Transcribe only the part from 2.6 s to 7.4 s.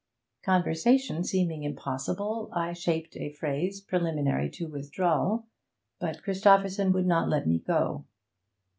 shaped a phrase preliminary to withdrawal; but Christopherson would not